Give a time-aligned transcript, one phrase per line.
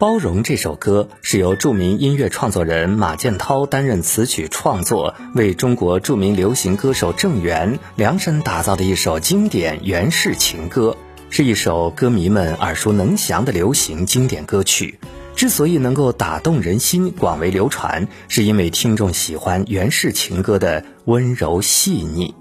[0.00, 10.96] 包容这首歌是由著名音乐创作人马建涛担任词曲创作，为中国著名流行歌手郑源量身打造的一首经典原式情歌，
[11.28, 14.98] 是一首歌迷们耳熟能详的流行经典歌曲。
[15.36, 22.34] 之所以能够打动人心、广为流传，是因为听众喜欢原式情歌的温柔细腻。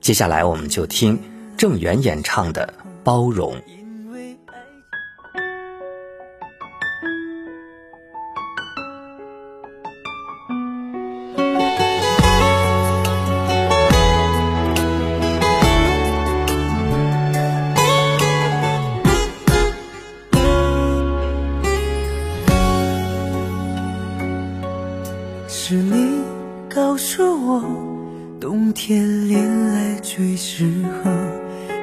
[0.00, 1.18] 接下来，我们就听
[1.56, 2.72] 郑源演唱的
[3.02, 3.54] 《包容》。
[25.70, 26.20] 是你
[26.68, 27.62] 告诉我，
[28.40, 30.64] 冬天恋爱最适
[31.04, 31.08] 合，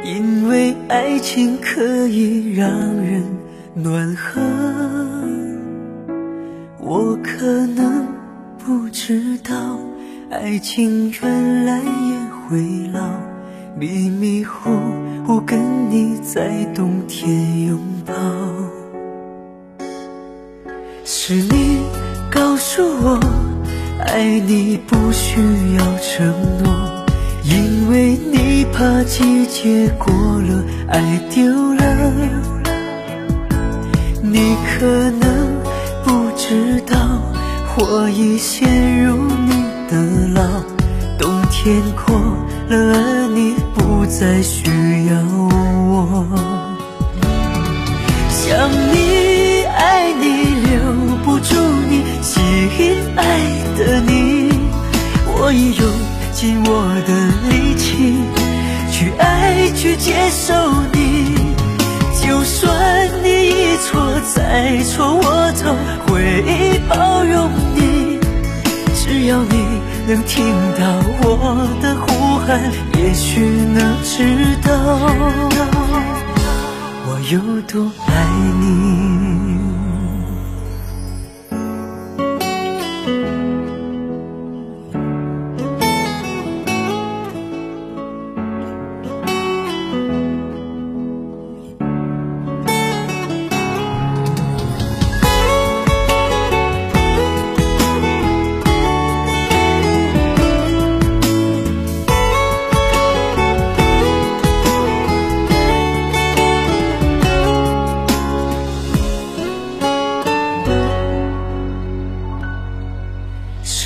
[0.04, 3.24] 因为爱情可以让人
[3.74, 4.42] 暖和。
[6.82, 8.06] 我可能
[8.58, 9.80] 不知道，
[10.32, 12.60] 爱情原来也会
[12.92, 13.10] 老，
[13.80, 14.70] 迷迷糊
[15.26, 18.14] 糊跟你在冬天拥抱。
[21.06, 21.80] 是你
[22.30, 23.47] 告诉我。
[24.06, 25.40] 爱你不需
[25.76, 26.72] 要承诺，
[27.44, 31.84] 因为你怕季节过了，爱丢了。
[34.22, 35.56] 你可能
[36.04, 36.96] 不知道，
[37.78, 39.98] 我已陷入你的
[40.34, 40.42] 牢。
[41.18, 42.16] 冬天过
[42.70, 45.67] 了，而你不再需要我。
[55.48, 55.88] 我已用
[56.34, 57.14] 尽我的
[57.48, 58.20] 力气
[58.92, 60.54] 去爱，去接受
[60.92, 61.56] 你。
[62.22, 62.68] 就算
[63.24, 65.72] 你一错再错，我都
[66.12, 68.20] 会包容你。
[68.94, 69.56] 只要你
[70.06, 70.84] 能听到
[71.24, 72.06] 我的呼
[72.46, 72.60] 喊，
[72.98, 74.36] 也许能知
[74.68, 74.70] 道
[77.06, 78.12] 我有多爱
[78.60, 79.07] 你。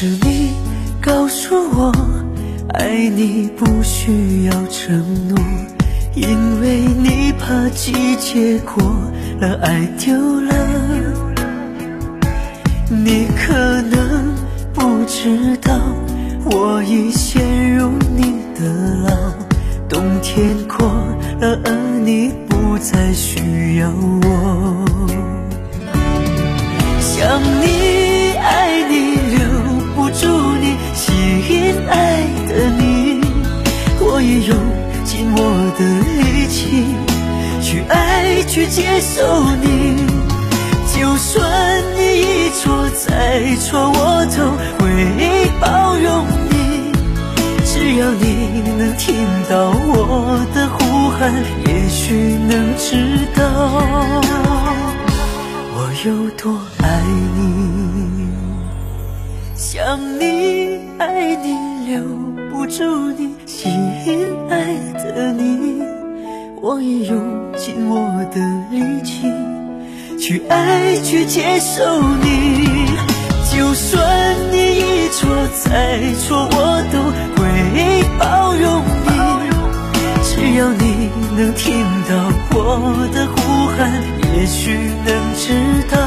[0.02, 0.52] 是你
[1.00, 1.92] 告诉我，
[2.70, 4.98] 爱你不需要承
[5.28, 5.38] 诺，
[6.16, 8.84] 因为你怕季节过
[9.40, 10.56] 了，爱丢了。
[12.90, 13.54] 你可
[13.84, 14.34] 能
[14.74, 15.80] 不知道，
[16.46, 19.12] 我已陷入你的牢。
[19.88, 20.88] 冬天过
[21.40, 24.21] 了，而你不再需要我
[34.48, 34.58] 用
[35.06, 35.40] 尽我
[35.78, 35.80] 的
[36.22, 36.86] 力气
[37.62, 40.06] 去爱，去接受你。
[40.94, 44.38] 就算你一错再错，我都
[44.80, 44.82] 会
[45.60, 46.92] 包容你。
[47.66, 49.16] 只要你能听
[49.50, 50.80] 到我的呼
[51.12, 51.32] 喊，
[51.68, 52.14] 也许
[52.50, 52.88] 能知
[53.36, 53.42] 道
[55.74, 56.86] 我有多爱
[57.38, 57.40] 你。
[59.56, 61.72] 想你，爱你。
[61.92, 62.00] 留
[62.52, 62.84] 不住
[63.18, 63.72] 你，心
[64.50, 65.82] 爱的你，
[66.62, 67.18] 我已用
[67.58, 68.40] 尽我的
[68.70, 69.24] 力气
[70.20, 72.88] 去爱，去接受你。
[73.50, 75.30] 就算你一错
[75.64, 77.00] 再错，我都
[77.38, 77.42] 会
[78.20, 79.10] 包容你。
[80.24, 81.74] 只要你能听
[82.10, 82.12] 到
[82.52, 82.60] 我
[83.14, 83.40] 的呼
[83.78, 83.80] 喊，
[84.36, 84.60] 也许
[85.06, 85.44] 能知
[85.90, 85.98] 道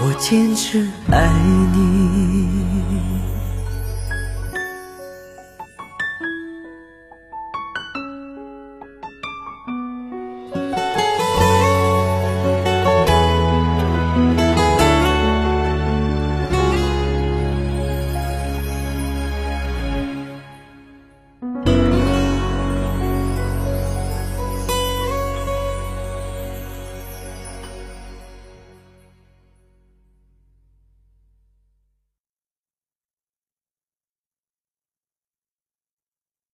[0.00, 1.28] 我坚持爱
[1.74, 2.31] 你。